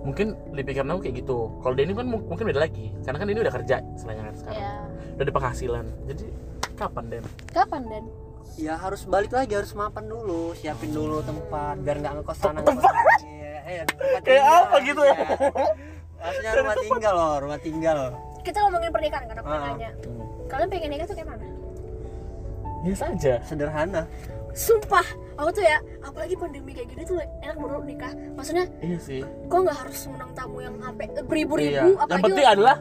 [0.00, 1.38] mungkin di pikiran aku kayak gitu.
[1.58, 2.92] Kalau Denny kan mu- mungkin beda lagi.
[3.00, 4.60] Karena kan Denny udah kerja selain kan sekarang.
[4.60, 4.72] Ya
[5.12, 5.84] udah ada penghasilan.
[6.06, 6.24] Jadi
[6.74, 7.24] kapan Den?
[7.48, 8.04] Kapan dan
[8.54, 10.52] ya harus balik lagi harus mapan dulu.
[10.52, 12.60] Siapin dulu tempat biar nggak ngekos sana.
[12.60, 12.92] Tempat?
[13.66, 13.84] Kayak
[14.22, 15.10] tinggal, apa gitu ya?
[15.10, 15.26] iya.
[16.16, 17.98] maksudnya rumah tinggal loh rumah tinggal.
[18.40, 19.60] Kita ngomongin pernikahan kan aku Ah.
[19.66, 19.90] nanya.
[20.46, 21.46] kalian pengen nikah tuh kayak mana?
[22.80, 24.02] Ya saja sederhana.
[24.52, 25.02] Sumpah
[25.36, 28.12] aku tuh ya apalagi pandemi kayak gini tuh enak baru nikah.
[28.34, 29.20] Maksudnya iya sih.
[29.22, 32.06] kok nggak harus undang tamu yang sampai beribu-ribu iya.
[32.08, 32.76] yang penting adalah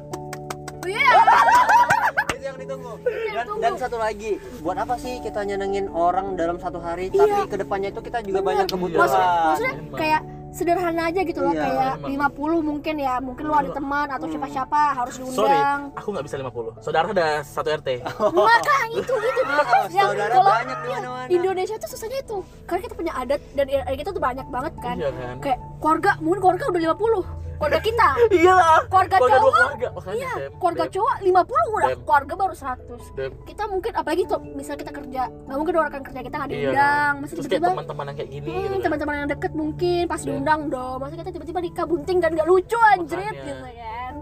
[0.88, 1.10] iya.
[2.36, 2.94] Itu yang ditunggu.
[3.36, 7.12] Yang dan, dan satu lagi buat apa sih kita nyenengin orang dalam satu hari?
[7.12, 7.20] Iya.
[7.20, 8.50] tapi ke depannya itu kita juga Bener.
[8.54, 10.00] banyak kebutuhan maksudnya, maksudnya Emang.
[10.00, 10.22] kayak
[10.56, 12.32] sederhana aja gitu loh Iya, kayak emang.
[12.32, 15.82] 50 mungkin ya mungkin lo ada teman atau siapa-siapa harus sorry diundang.
[16.00, 17.90] aku nggak bisa 50 saudara ada satu RT
[18.32, 21.28] maka itu gitu Oh, yang saudara kalau banyak mana-mana.
[21.28, 24.96] Indonesia tuh susahnya itu karena kita punya adat dan adat kita tuh banyak banget kan
[24.96, 29.88] iya kan kayak keluarga mungkin keluarga udah 50 keluarga kita iya keluarga Keluarga cowok keluarga
[29.90, 30.52] makanya iya Dem.
[30.56, 30.92] keluarga Dem.
[30.92, 31.32] cowok 50
[31.72, 32.00] udah Dem.
[32.04, 33.32] keluarga baru 100 Dem.
[33.44, 36.84] kita mungkin apalagi tuh misal kita kerja nggak mungkin orang kerja kita nggak Iya diundang
[37.08, 37.22] kan.
[37.22, 38.84] masih tiba-tiba teman-teman yang kayak gini Hmm, gitu kan.
[38.84, 40.28] teman-teman yang deket mungkin pas Iya.
[40.28, 44.14] diundang dong masa kita tiba-tiba nikah bunting dan gak lucu anjrit gitu kan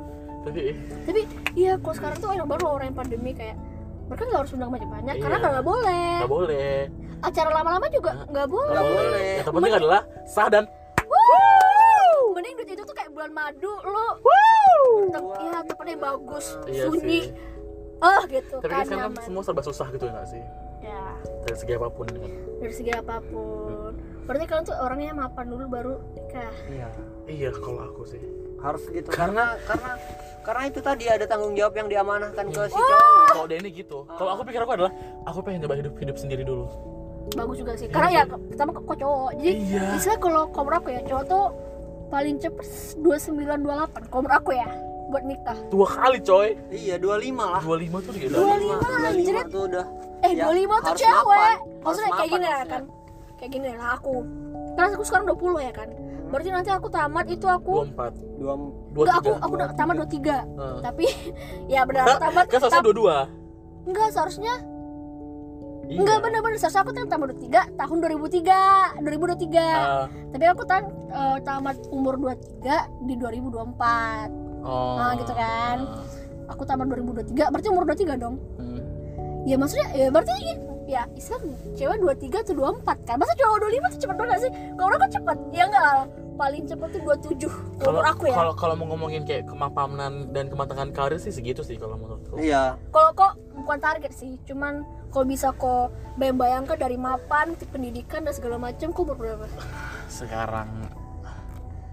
[0.43, 0.61] tapi
[1.01, 1.21] tapi
[1.55, 3.55] iya kalau sekarang tuh enak baru orang yang pandemi kayak
[4.13, 5.45] mereka nggak harus undang banyak-banyak karena Iya.
[5.49, 6.09] nggak boleh.
[6.15, 6.75] Nggak boleh.
[7.19, 8.69] Acara lama-lama juga Nggak- boleh.
[8.69, 9.25] Nggak boleh.
[9.33, 10.63] yang terpenting adalah sah dan
[11.03, 12.23] Wuh!
[12.31, 14.07] mending duit itu tuh kayak bulan madu lu.
[15.05, 17.01] Tem ya tempatnya bagus Iya sunyi.
[17.01, 17.23] sih.
[17.99, 20.43] oh gitu tapi kan kan sekarang kan semua serba susah gitu ya nggak sih?
[20.79, 21.03] Ya.
[21.41, 23.91] Dari segi apa pun kan dari segi apa pun.
[24.23, 26.53] Berarti kalian tuh orangnya mapan dulu baru nikah.
[26.67, 26.87] Iya.
[27.25, 28.19] Iya kalau aku sih
[28.63, 29.07] harus gitu.
[29.09, 29.91] Karena- karena
[30.41, 33.27] karena itu tadi ada tanggung jawab yang diamanahkan ke si cowok.
[33.29, 34.91] Kalau Denny gitu kalau aku pikir aku adalah
[35.23, 36.67] aku pengen coba hidup hidup sendiri dulu.
[37.33, 37.87] Bagus juga sih.
[37.87, 39.29] Karena ya pertama kok cowok.
[39.37, 39.83] Jadi Iya.
[39.93, 41.45] misalnya kalau menurut aku ya cowok tuh
[42.09, 42.65] paling cepet
[42.99, 44.67] 29 28 kalau menurut aku ya
[45.05, 45.57] buat nikah.
[45.69, 46.47] Dua kali coy.
[46.69, 47.61] Iya 25 lah.
[47.61, 49.45] 25 tuh dia 25, 25 anjrit.
[49.49, 49.85] tuh udah.
[50.21, 51.15] Eh Ya, 25 tuh harus cewek.
[51.17, 51.55] Mapan.
[51.79, 52.67] maksudnya Harus kayak gini ya harusnya.
[52.69, 52.83] kan.
[53.33, 54.15] Kayak gini lah aku.
[54.73, 55.89] Karena aku sekarang 20 ya kan
[56.33, 60.09] berarti nanti aku tamat itu aku 24 dua enggak aku 23 aku udah tamat 23
[60.09, 60.77] Heeh.
[60.81, 61.05] tapi
[61.73, 62.89] ya benar aku tamat kan seharusnya tam-
[63.85, 64.55] 22 enggak seharusnya
[65.83, 65.99] Iya.
[65.99, 71.37] enggak benar-benar seharusnya aku tuh tamat 23 tahun 2003 2023 Ah, tapi aku tan eh,
[71.43, 74.31] tamat umur 23 di 2024
[74.63, 74.95] oh.
[74.95, 75.77] Nah, gitu kan.
[76.45, 78.35] aku tamat 2023 berarti umur 23 dong.
[78.55, 78.79] Hmm.
[79.43, 80.31] ya maksudnya ya berarti
[80.85, 81.39] ya istilah
[81.73, 83.15] cewek 23 atau 24 kan?
[83.19, 84.51] Masa cowok 25 tuh cepet banget sih?
[84.73, 87.45] Kalau orang kan cepet ya enggak lah paling cepet tuh 27
[87.77, 91.61] Kalau umur aku ya kalau kalau mau ngomongin kayak kemapanan dan kematangan karir sih segitu
[91.61, 92.37] sih kalau menurutku.
[92.37, 98.21] iya kalau kok bukan target sih cuman kalau bisa kok bayang-bayangkan dari mapan ke pendidikan
[98.21, 99.45] dan segala macam kok berapa
[100.07, 100.69] Sekarang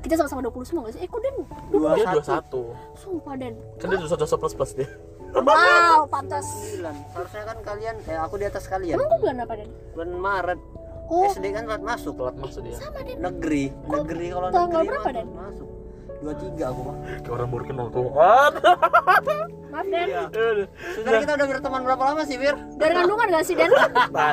[0.01, 1.03] kita sama-sama 20 semua gak sih?
[1.05, 1.37] Eh kok Den?
[1.69, 2.97] dua dia satu 21.
[2.97, 4.89] Sumpah Den Kan dia 21 plus plus dia.
[5.31, 9.55] Wow, pantas sembilan seharusnya kan kalian kayak aku di atas kalian Emang kok bulan apa
[9.55, 9.69] Den?
[9.95, 10.61] bulan Maret
[11.11, 12.77] Oh, SD kan telat masuk Telat masuk dia.
[12.79, 15.27] sama Den negeri negeri kalau tanggal negeri berapa, Dan?
[15.27, 15.69] telat masuk.
[16.21, 18.53] Dua tiga aku mah Kayak orang baru kenal Tuhan.
[19.73, 20.09] Maaf Den
[20.93, 22.55] Saudara kita udah berteman berapa lama sih Bir?
[22.77, 23.71] Dari kandungan gak sih Den?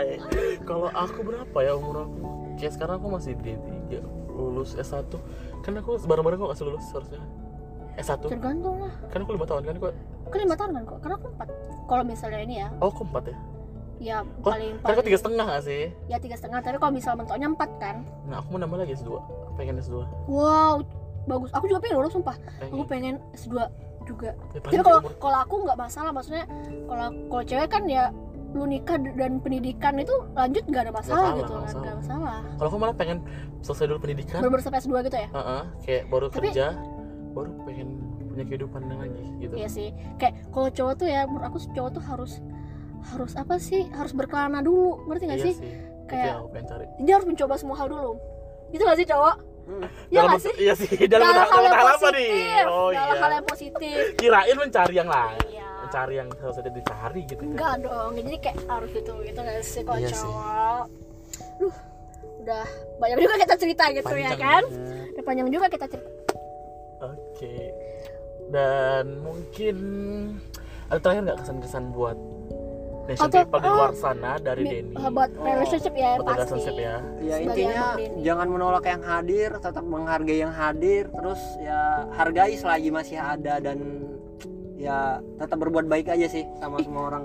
[0.68, 2.18] Kalau aku berapa ya umur aku?
[2.56, 5.10] Kayak sekarang aku masih D3 lulus S1
[5.62, 7.22] kan aku bareng-bareng kok masih lulus harusnya?
[7.96, 8.94] S1 Tergantung lah.
[9.10, 9.94] Kan aku lima tahun kan kok
[10.28, 10.98] Kan 5 tahun kan kok?
[11.02, 12.70] Karena aku 4 Kalau misalnya ini ya.
[12.78, 13.38] Oh aku empat ya
[13.98, 14.46] Ya kok?
[14.48, 15.84] paling kan paling tiga setengah gak sih?
[16.06, 17.96] Ya tiga setengah Tapi kalau misalnya mentoknya 4 kan?
[18.26, 19.10] Nah aku mau nambah lagi S2
[19.58, 20.86] pengen S2 Wow
[21.26, 21.52] Bagus.
[21.52, 22.40] Aku juga pengen loh sumpah.
[22.64, 23.68] Aku pengen pengen S2
[24.06, 24.32] juga.
[24.56, 26.48] Ya, Tapi kalau kalau aku nggak masalah maksudnya
[26.88, 28.16] kalau kalau cewek kan ya
[28.56, 32.40] lu nikah dan pendidikan itu lanjut nggak ada masalah Nggak gitu kan nggak nggak masalah.
[32.56, 33.18] kalau aku malah pengen
[33.60, 34.40] selesai dulu pendidikan.
[34.40, 35.28] Baru sampai S2 gitu ya?
[35.28, 36.68] Heeh, kayak baru Tapi- kerja
[37.36, 37.88] baru pengen
[38.24, 39.54] punya kehidupan yang lagi gitu.
[39.54, 39.90] Iya sih.
[40.16, 42.32] Kayak kalau cowok tuh ya menurut aku cowok tuh harus
[43.06, 43.86] harus apa sih?
[43.90, 45.56] Harus berkelana dulu ngerti nggak iya sih?
[45.58, 45.72] sih
[46.08, 46.40] Kayak-
[47.02, 48.12] dia harus mencoba semua hal dulu.
[48.70, 49.36] Gitu nggak sih cowok?
[49.68, 49.84] Hmm.
[50.08, 50.54] ya dalam nggak sih?
[50.64, 53.20] iya sih dalam dalam hal yang hal apa positif nih oh dalam iya.
[53.20, 54.00] hal yang positif.
[54.16, 55.40] Kirain mencari yang lain.
[55.52, 55.68] Iya.
[55.84, 57.52] Mencari yang harusnya dicari gitu kan.
[57.52, 60.24] Enggak dong jadi kayak harus gitu gitu nggak sih kalau Iya sih.
[60.24, 60.84] cowok?
[61.60, 61.76] Duh,
[62.48, 64.40] udah banyak juga kita cerita gitu ya Panjang.
[64.40, 64.64] kan?
[65.12, 66.12] udah panjang juga kita cerita.
[67.04, 67.56] Oke
[68.48, 69.76] dan mungkin
[70.88, 72.16] ada terakhir nggak kesan-kesan buat
[73.08, 74.94] nation Atau- di luar sana dari Bi- Denny.
[75.10, 76.38] buat relationship ya buat pasti.
[76.52, 76.96] relationship ya.
[77.20, 77.84] Ya intinya
[78.20, 81.80] jangan menolak yang hadir, tetap menghargai yang hadir, terus ya
[82.14, 83.78] hargai selagi masih ada dan
[84.76, 84.98] ya
[85.36, 87.24] tetap berbuat baik aja sih sama semua orang.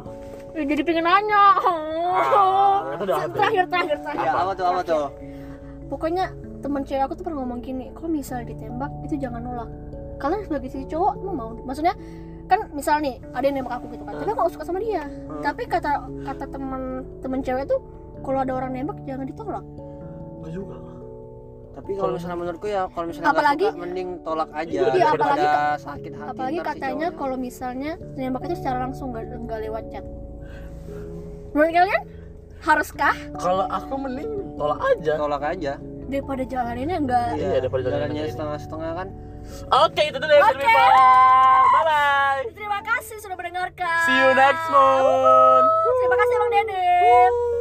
[0.52, 3.34] Eh, jadi pengen nanya Ah, itu udah habis.
[3.34, 4.24] terakhir terakhir terakhir.
[4.24, 5.06] Ya apa tuh apa tuh?
[5.84, 6.24] pokoknya
[6.58, 9.68] teman cewek aku tuh pernah ngomong gini kalau misal ditembak itu jangan nolak.
[10.16, 11.50] Kalian sebagai si cowok mau mau?
[11.58, 11.92] Maksudnya
[12.44, 15.02] kan misal nih ada yang nembak aku gitu kan tapi aku gak suka sama dia
[15.02, 15.40] Hmm.
[15.40, 15.90] tapi kata
[16.22, 16.82] kata teman
[17.18, 17.80] teman cewek tuh
[18.20, 19.64] kalau ada orang nembak jangan ditolak
[20.38, 20.76] enggak juga
[21.72, 25.80] Tapi kalau misalnya menurutku ya kalau misalnya Apalagi- suka mending tolak aja Iya, daripada apalagi-
[25.80, 26.28] sakit hati.
[26.30, 30.04] apalagi si katanya kalau misalnya nembak itu secara langsung nggak nggak lewat chat
[31.50, 32.02] menurut kalian
[32.60, 35.72] haruskah kalau aku mending tolak aja tolak aja.
[36.04, 38.30] daripada jalaninnya enggak Iya, daripada jalan jalannya ini.
[38.30, 39.08] setengah-setengah kan.
[39.70, 40.88] Oke itu nation people
[41.70, 44.04] bye bye terima kasih sudah mendengarkan.
[44.06, 45.66] See you next month.
[46.02, 47.51] Terima kasih bang Dedek